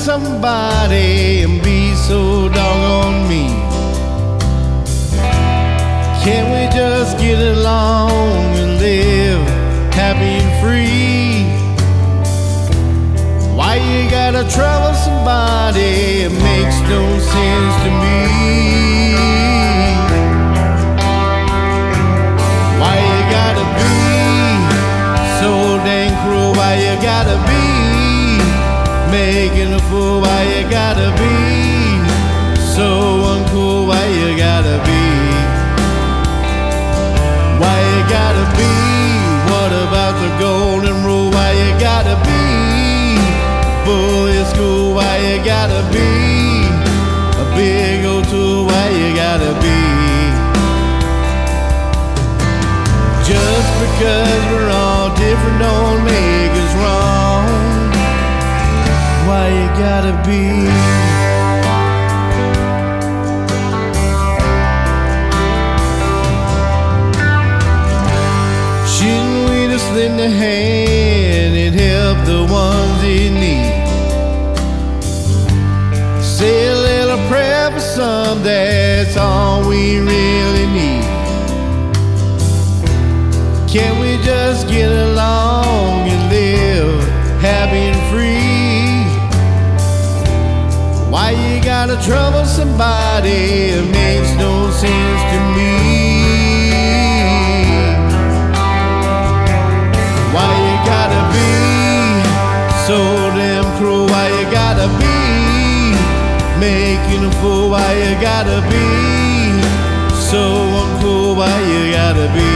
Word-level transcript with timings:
somebody 0.00 1.42
and 1.42 1.62
be 1.62 1.94
so 1.94 2.48
doggone 2.48 3.28
mean? 3.28 3.59
Can't 6.30 6.48
we 6.54 6.62
just 6.72 7.18
get 7.18 7.40
along 7.56 8.12
and 8.62 8.78
live 8.78 9.42
happy 9.92 10.38
and 10.38 10.52
free? 10.62 11.42
Why 13.58 13.74
you 13.74 14.08
gotta 14.08 14.48
trouble 14.48 14.94
somebody? 14.94 16.22
It 16.26 16.30
makes 16.30 16.78
no 16.86 17.02
sense 17.34 17.74
to 17.82 17.90
me. 18.02 18.20
Why 22.78 22.94
you 23.10 23.20
gotta 23.38 23.66
be 23.80 23.90
so 25.40 25.50
dang 25.82 26.14
cruel? 26.22 26.52
Why 26.54 26.72
you 26.78 26.94
gotta 27.02 27.38
be 27.50 27.66
making 29.10 29.72
a 29.74 29.80
fool? 29.90 30.20
Why 30.20 30.40
you 30.54 30.62
gotta 30.70 31.10
be 31.18 31.34
so 32.76 32.86
uncool? 33.34 33.88
Why 33.88 34.06
you 34.06 34.36
gotta 34.38 34.69
gotta 45.44 45.82
be 45.92 46.10
a 47.40 47.46
big 47.56 48.04
old 48.04 48.24
tool? 48.28 48.66
Why 48.66 48.88
you 48.90 49.14
gotta 49.14 49.52
be? 49.64 49.80
Just 53.30 53.70
because 53.84 54.40
we're 54.52 54.70
all 54.70 55.08
different 55.16 55.58
don't 55.58 56.04
make 56.04 56.52
us 56.64 56.74
wrong. 56.82 57.46
Why 59.26 59.48
you 59.48 59.68
gotta 59.78 60.14
be? 60.26 61.00
Lend 69.92 70.20
a 70.20 70.28
hand 70.30 70.79
prayer 77.70 77.80
for 77.80 77.80
some, 77.80 78.42
that's 78.42 79.16
all 79.16 79.68
we 79.68 79.98
really 79.98 80.66
need. 80.66 81.04
Can 83.68 84.00
we 84.00 84.22
just 84.24 84.68
get 84.68 84.90
along 84.90 86.08
and 86.08 86.30
live 86.30 87.08
happy 87.40 87.90
and 87.90 88.00
free? 88.10 88.40
Why 91.10 91.30
you 91.30 91.62
gotta 91.62 91.96
trouble 92.06 92.44
somebody? 92.44 93.30
It 93.30 93.90
makes 93.92 94.32
no 94.34 94.70
sense 94.70 95.22
to 95.32 95.56
me. 95.56 95.79
Making 106.60 107.24
a 107.24 107.32
fool? 107.40 107.70
Why 107.70 107.88
you 107.96 108.20
gotta 108.20 108.60
be 108.68 108.88
so 110.12 110.42
uncool? 110.80 111.34
Why 111.40 111.56
you 111.72 111.92
gotta 111.96 112.28
be? 112.36 112.52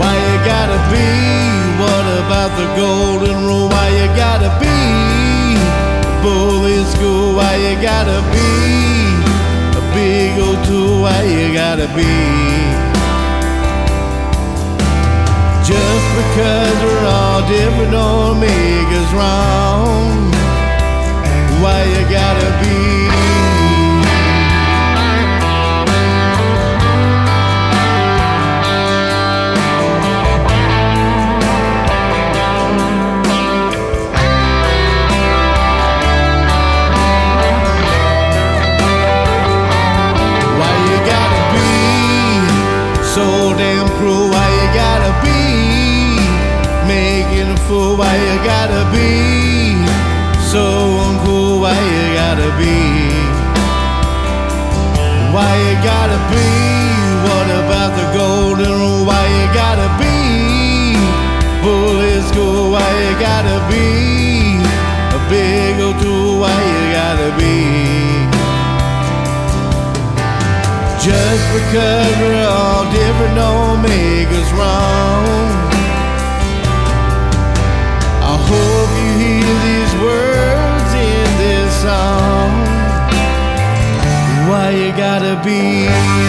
Why 0.00 0.14
you 0.26 0.36
gotta 0.52 0.80
be? 0.90 1.08
What 1.82 2.06
about 2.22 2.50
the 2.58 2.66
golden 2.74 3.46
rule? 3.46 3.68
Why 3.68 3.88
you 3.98 4.06
gotta 4.18 4.50
be 4.58 4.76
bully 6.22 6.82
school? 6.92 7.36
Why 7.38 7.54
you 7.64 7.80
gotta 7.80 8.18
be 8.34 8.50
a 9.80 9.82
big 9.94 10.30
old 10.42 10.60
tool? 10.66 11.02
Why 11.02 11.22
you 11.22 11.54
gotta 11.54 11.86
be? 11.94 12.14
Just 15.70 16.06
because 16.18 16.76
we're 16.82 17.06
all 17.06 17.40
different 17.48 17.92
don't 17.92 18.40
make 18.40 18.90
us 19.00 19.12
wrong. 19.14 20.35
Fool? 47.66 47.96
Why 47.96 48.14
you 48.14 48.36
gotta 48.46 48.82
be 48.94 49.10
so 50.52 50.64
uncool? 51.06 51.60
Why 51.62 51.74
you 51.94 52.04
gotta 52.22 52.50
be? 52.62 52.78
Why 55.34 55.50
you 55.66 55.74
gotta 55.92 56.20
be? 56.32 56.48
What 57.26 57.48
about 57.62 57.90
the 57.98 58.06
golden 58.18 58.72
rule? 58.80 59.04
Why 59.10 59.22
you 59.36 59.46
gotta 59.62 59.88
be 60.02 60.16
bully 61.62 62.16
school? 62.30 62.70
Why 62.74 62.88
you 63.02 63.12
gotta 63.28 63.58
be 63.72 63.86
a 65.18 65.20
big 65.28 65.80
old 65.84 65.98
tool? 66.00 66.40
Why 66.42 66.56
you 66.70 66.82
gotta 67.00 67.30
be? 67.40 67.56
Just 71.06 71.44
because 71.56 72.14
we're 72.22 72.48
all 72.48 72.84
different 72.98 73.34
don't 73.34 73.82
make 73.82 74.30
us 74.40 74.50
wrong. 74.58 75.75
Be? 85.44 86.25